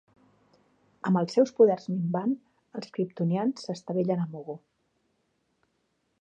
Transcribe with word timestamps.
Amb 1.09 1.19
els 1.19 1.35
seus 1.37 1.51
poders 1.59 1.85
minvant, 1.91 2.33
els 2.79 2.95
kriptonians 2.97 3.67
s'estavellen 3.69 4.25
a 4.25 4.27
Mogo. 4.33 4.57